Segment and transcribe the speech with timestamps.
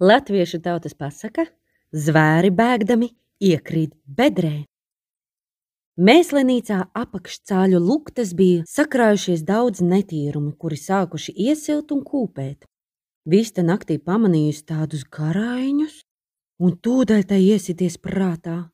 [0.00, 1.44] Latviešu tautas pasaka–
[2.04, 3.10] zvēri bēgdami
[3.44, 4.62] iekrīt bedrē.
[6.00, 12.64] Mēslenīcā apakšcāļu luktas bija sakrājušies daudz netīrumi, kuri sākuši iesilt un kūpēt.
[13.28, 16.00] Vista naktī pamanījusi tādus garaiņus,
[16.64, 18.70] un tūdaļ tai iesities prātā.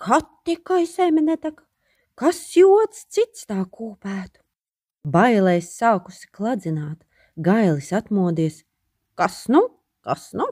[0.00, 1.60] Kad tikai zeme netak,
[2.16, 4.40] kas jods cits tā kūpētu?
[5.04, 7.04] Bailēs sākusi kladzināt,
[7.36, 8.62] gailis atmodies.
[9.12, 9.77] Kas nu?
[10.06, 10.46] Kas nu?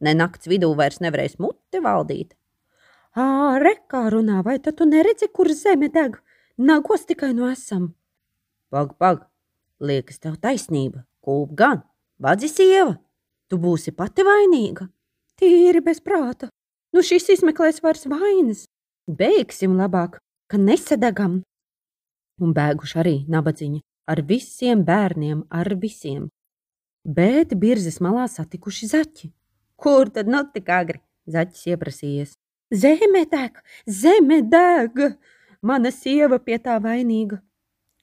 [0.00, 2.34] Ne nakts vidū vairs nevarēs muti valdīt.
[3.18, 3.58] Ā,
[3.90, 6.20] kā runā, vai tad tu neredzi, kur zeme deg?
[6.58, 7.94] Nagos tikai no esam.
[8.70, 9.26] Pag, pag,
[9.80, 11.82] liekas tev taisnība, kūp gan,
[12.18, 12.98] vadzi sieva,
[13.48, 14.88] tu būsi pati vainīga.
[15.38, 16.50] Tīri bez prāta,
[16.92, 18.64] nu šis izmeklēs vairs vainas.
[19.08, 20.18] Beigsim labāk,
[20.50, 21.42] ka nesadegam.
[22.42, 23.80] Un bēguši arī nabadziņa,
[24.10, 26.28] ar visiem bērniem, ar visiem
[27.04, 29.32] bet birzes malā satikuši zaķi.
[29.78, 31.00] Kur tad nu tik agri?
[31.28, 32.36] Zaķis ieprasījies.
[32.74, 34.96] Zeme deg, zeme deg!
[35.62, 37.40] Mana sieva pie tā vainīga.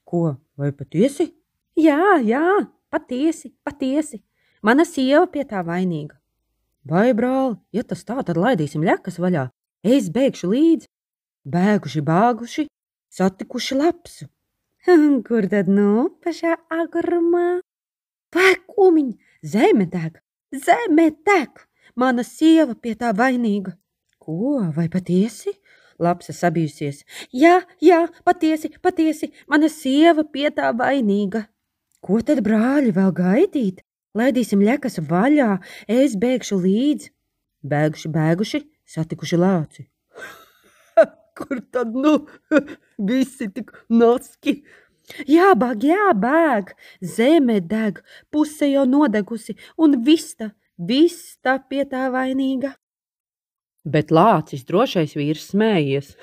[0.04, 1.30] Ko, vai patiesi?
[1.76, 2.44] Jā, jā,
[2.92, 4.20] patiesi, patiesi.
[4.62, 6.18] Mana sieva pie tā vainīga.
[6.86, 9.48] Vai, brāl, ja tas tā, tad laidīsim ļakas vaļā.
[9.86, 10.90] Es bēgšu līdzi.
[11.46, 12.66] Bēguši, bāguši,
[13.14, 14.28] satikuši lapsu.
[15.26, 17.60] Kur tad nu pašā agrumā?
[18.36, 19.12] Vai kumiņ,
[19.48, 20.18] zeme deg,
[20.52, 21.62] zeme deg,
[21.96, 23.72] mana sieva pie tā vainīga.
[24.20, 25.54] Ko, vai patiesi?
[26.02, 27.00] Lapsa sabijusies.
[27.32, 31.46] Jā, jā, patiesi, patiesi, mana sieva pie tā vainīga.
[32.04, 33.80] Ko tad, brāļi, vēl gaidīt?
[34.16, 35.56] Laidīsim ļekas vaļā,
[35.88, 37.12] es bēgšu līdzi.
[37.66, 38.60] Bēguši, bēguši,
[38.92, 39.86] satikuši lāci.
[41.38, 42.18] Kur tad nu
[43.08, 44.60] visi tik noski?
[45.30, 48.00] Jābāg, jābēg, zeme deg,
[48.34, 52.72] puse jau nodegusi, un vista, vista pie tā vainīga.
[53.86, 56.16] Bet lācis drošais vīrs smējies.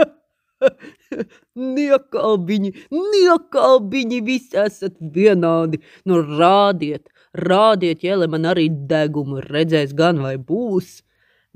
[1.76, 5.82] Niekalbiņi, niekalbiņi, visi esat vienādi.
[6.08, 11.02] Nu rādiet, rādiet, jēle man arī degumu, redzēs gan vai būs.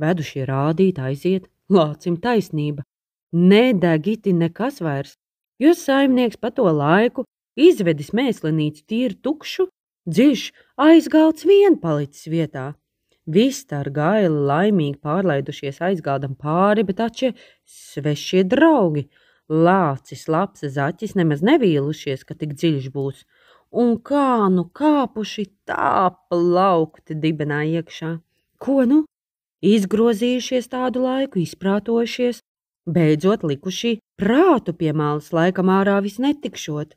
[0.00, 2.84] Vedušie rādīt aiziet, lācim taisnība.
[3.32, 5.16] Nedeg iti nekas vairs,
[5.62, 7.24] jo saimnieks pa to laiku
[7.56, 9.68] izvedis mēslinīcu tīri tukšu,
[10.10, 10.48] dziļš
[10.86, 12.72] aizgalds vien palicis vietā.
[13.24, 17.30] Visi ar gaili laimīgi pārlaidušies aizgādam pāri, bet taču
[17.64, 19.06] svešie draugi,
[19.48, 23.24] lācis, lapsa zaķis nemaz nevīlušies, ka tik dziļš būs,
[23.72, 28.18] un kā nu kāpuši tā plaukti dibenā iekšā.
[28.60, 29.04] Ko nu?
[29.64, 32.42] Izgrozījušies tādu laiku, izprātojušies,
[32.84, 36.92] Beidzot likuši prātu pie malas, laikam ārā vis netikšot.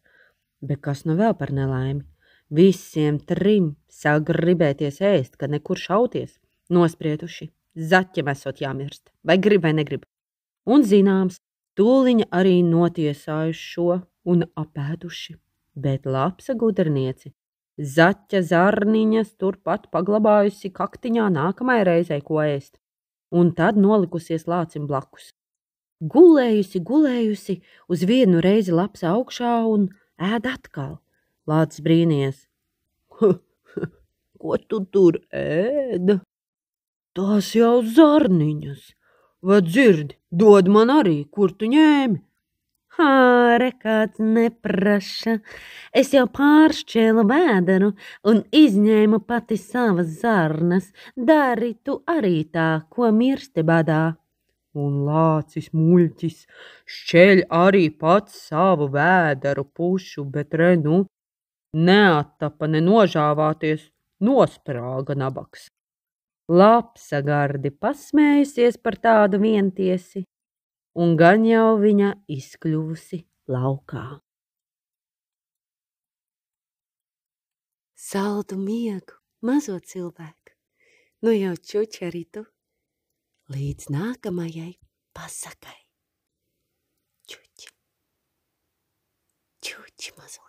[0.59, 2.03] Bet kas nu vēl par nelaimi?
[2.51, 6.37] Visiem trim sāk gribēties ēst, kad nekur šauties.
[6.69, 7.49] Nosprieduši,
[7.79, 10.03] zaķiem esot jāmirst, vai grib vai negrib.
[10.67, 11.39] Un zināms,
[11.79, 15.37] tūliņa arī notiesājuši šo un apēduši.
[15.77, 17.31] Bet lapsa gudrnieci
[17.77, 22.79] zaķa zarniņas turpat paglabājusi kaktiņā nākamajai reizei, ko ēst,
[23.31, 25.31] un tad nolikusies lācim blakus.
[25.97, 27.55] Gulējusi, gulējusi,
[27.89, 29.87] uz vienu reizi laps augšā un
[30.21, 30.99] ēd atkal.
[31.49, 32.43] Lācis brīnījies.
[33.17, 36.19] Ko tu tur ēda?
[37.17, 38.83] Tās jau zarniņas.
[39.41, 42.21] Vai dzirdi, dod man arī, kur tu ņēmi?
[42.97, 45.39] Hāre, kāds nepraša.
[45.97, 47.91] Es jau pāršķēlu vēderu
[48.29, 50.93] un izņēmu pati savas zarnas.
[51.17, 54.03] Dari tu arī tā, ko mirsti badā
[54.77, 56.43] un lācis muļķis
[56.95, 61.05] šķeļ arī pats savu vēderu pušu, bet re nu,
[61.73, 63.89] neattapa nenožāvāties,
[64.23, 65.67] nosprāga nabaks.
[66.47, 70.23] Lapsa gardi pasmējusies par tādu vientiesi,
[70.95, 74.05] un gan jau viņa izkļuvusi laukā.
[78.07, 80.53] Saldu miegu, mazo cilvēku,
[81.27, 82.45] nu jau čuči arī tu
[83.53, 84.73] līdz nākamajai
[85.15, 85.79] pasakai.
[87.27, 87.71] Čuči,
[89.63, 90.46] čuči.